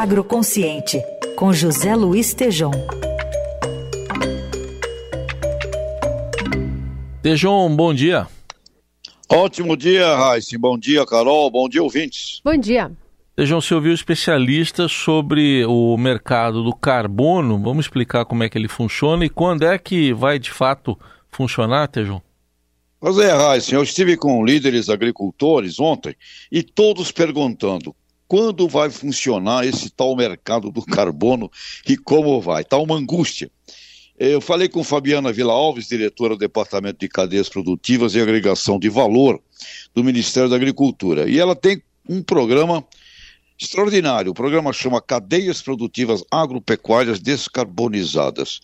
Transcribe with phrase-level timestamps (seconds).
[0.00, 0.98] Agroconsciente,
[1.36, 2.70] com José Luiz Tejom.
[7.20, 8.26] Tejom, bom dia.
[9.28, 10.58] Ótimo dia, Raíssa.
[10.58, 11.50] Bom dia, Carol.
[11.50, 12.40] Bom dia, ouvintes.
[12.42, 12.90] Bom dia.
[13.36, 17.62] Tejão, você ouviu especialistas sobre o mercado do carbono.
[17.62, 20.98] Vamos explicar como é que ele funciona e quando é que vai de fato
[21.30, 22.22] funcionar, Tejão?
[22.98, 26.16] Pois é, Raíssa, eu estive com líderes agricultores ontem
[26.50, 27.94] e todos perguntando
[28.30, 31.50] quando vai funcionar esse tal mercado do carbono
[31.84, 32.62] e como vai.
[32.62, 33.50] Está uma angústia.
[34.16, 38.88] Eu falei com Fabiana Vila Alves, diretora do Departamento de Cadeias Produtivas e Agregação de
[38.88, 39.42] Valor
[39.92, 41.28] do Ministério da Agricultura.
[41.28, 42.84] E ela tem um programa
[43.58, 44.30] extraordinário.
[44.30, 48.60] O programa chama Cadeias Produtivas Agropecuárias Descarbonizadas.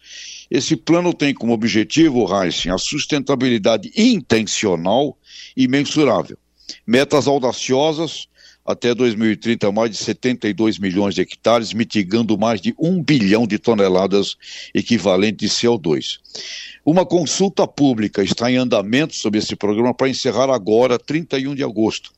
[0.49, 5.19] Esse plano tem como objetivo, Heisen, a sustentabilidade intencional
[5.57, 6.39] e mensurável.
[6.87, 8.29] Metas audaciosas
[8.67, 14.37] até 2030 mais de 72 milhões de hectares, mitigando mais de um bilhão de toneladas
[14.75, 16.19] equivalentes de CO2.
[16.85, 22.16] Uma consulta pública está em andamento sobre esse programa para encerrar agora, 31 de agosto.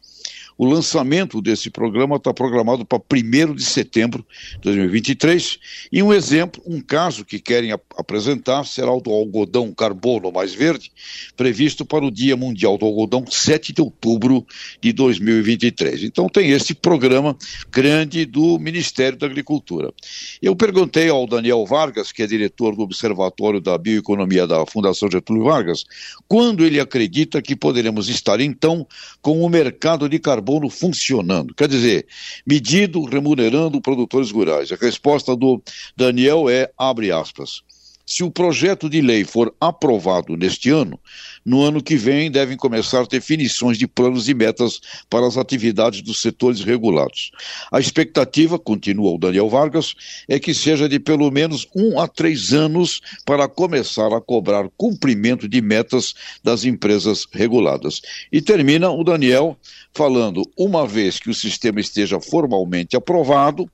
[0.58, 5.56] O lançamento desse programa está programado para 1 de setembro de 2023.
[5.92, 10.54] E um exemplo, um caso que querem ap apresentar será o do algodão carbono mais
[10.54, 10.90] verde,
[11.36, 14.44] previsto para o Dia Mundial do Algodão, 7 de outubro
[14.80, 16.02] de 2023.
[16.02, 17.36] Então tem esse programa
[17.70, 19.92] grande do Ministério da Agricultura.
[20.42, 25.44] Eu perguntei ao Daniel Vargas, que é diretor do Observatório da Bioeconomia da Fundação Getúlio
[25.44, 25.84] Vargas,
[26.26, 28.86] quando ele acredita que poderemos estar então
[29.20, 31.54] com o mercado de carbono carbono funcionando.
[31.54, 32.06] Quer dizer,
[32.46, 34.72] medido, remunerando produtores rurais.
[34.72, 35.62] A resposta do
[35.94, 37.62] Daniel é, abre aspas,
[38.06, 40.98] se o projeto de lei for aprovado neste ano,
[41.48, 46.20] no ano que vem devem começar definições de planos e metas para as atividades dos
[46.20, 47.30] setores regulados.
[47.72, 49.94] A expectativa, continua o Daniel Vargas,
[50.28, 55.48] é que seja de pelo menos um a três anos para começar a cobrar cumprimento
[55.48, 58.03] de metas das empresas reguladas.
[58.30, 59.56] E termina o Daniel
[59.94, 63.70] falando: uma vez que o sistema esteja formalmente aprovado,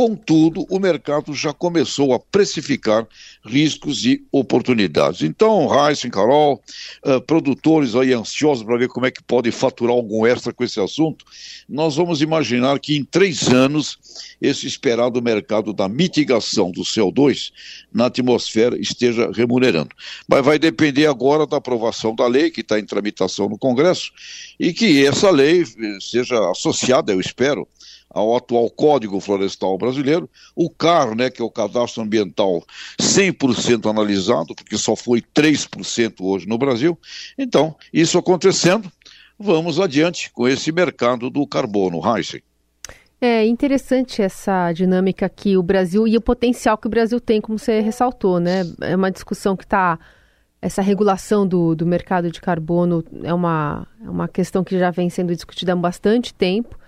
[0.00, 3.06] Contudo, o mercado já começou a precificar
[3.44, 5.20] riscos e oportunidades.
[5.20, 6.58] Então, Heisen, Carol,
[7.04, 10.80] uh, produtores aí ansiosos para ver como é que podem faturar algum extra com esse
[10.80, 11.22] assunto,
[11.68, 13.98] nós vamos imaginar que em três anos
[14.40, 17.52] esse esperado mercado da mitigação do CO2
[17.92, 19.90] na atmosfera esteja remunerando.
[20.26, 24.12] Mas vai depender agora da aprovação da lei, que está em tramitação no Congresso,
[24.58, 25.62] e que essa lei
[26.00, 27.68] seja associada, eu espero,
[28.10, 32.62] ao atual Código Florestal Brasileiro, o CAR, né, que é o Cadastro Ambiental
[33.00, 36.98] 100% analisado, porque só foi 3% hoje no Brasil.
[37.38, 38.90] Então, isso acontecendo,
[39.38, 42.42] vamos adiante com esse mercado do carbono, Heisen.
[43.22, 47.58] É interessante essa dinâmica que o Brasil e o potencial que o Brasil tem, como
[47.58, 48.62] você ressaltou, né?
[48.80, 49.98] É uma discussão que está.
[50.62, 55.08] Essa regulação do, do mercado de carbono é uma, é uma questão que já vem
[55.08, 56.79] sendo discutida há bastante tempo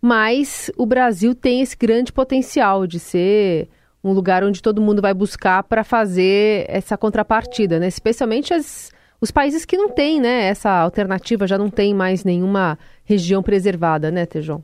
[0.00, 3.68] mas o Brasil tem esse grande potencial de ser
[4.02, 7.88] um lugar onde todo mundo vai buscar para fazer essa contrapartida, né?
[7.88, 10.44] Especialmente as, os países que não têm, né?
[10.44, 14.62] Essa alternativa já não tem mais nenhuma região preservada, né, Tejon?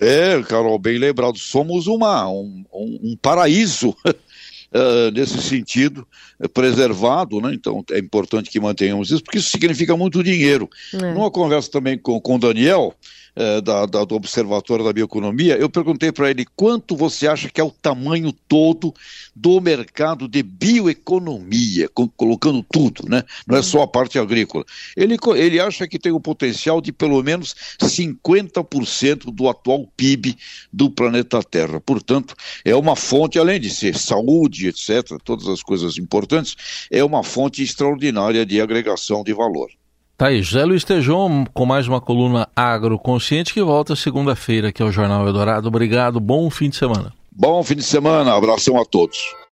[0.00, 1.38] É, Carol, bem lembrado.
[1.38, 3.96] Somos uma, um, um paraíso
[4.72, 6.06] uh, nesse sentido,
[6.40, 7.52] uh, preservado, né?
[7.54, 10.68] Então é importante que mantenhamos isso, porque isso significa muito dinheiro.
[10.94, 11.12] É.
[11.14, 12.94] Numa conversa também com o Daniel,
[13.40, 17.60] eh, da, da, do Observatório da Bioeconomia, eu perguntei para ele quanto você acha que
[17.60, 18.92] é o tamanho todo
[19.32, 23.22] do mercado de bioeconomia, com, colocando tudo, né?
[23.46, 24.64] Não é só a parte agrícola.
[24.96, 30.36] Ele, ele acha que tem o potencial de pelo menos 50% do atual PIB
[30.72, 31.78] do planeta Terra.
[31.78, 32.34] Portanto,
[32.64, 33.96] é uma fonte, além de ser
[34.58, 36.56] saúde, etc., todas as coisas importantes,
[36.90, 39.68] é uma fonte extraordinária de agregação de valor.
[40.16, 44.90] Tá aí, José Luiz Tejon com mais uma coluna agroconsciente que volta segunda-feira aqui ao
[44.90, 45.68] Jornal Eldorado.
[45.68, 47.12] Obrigado, bom fim de semana.
[47.30, 49.16] Bom fim de semana, abração a todos.